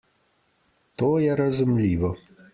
[1.03, 2.13] To je razumljivo.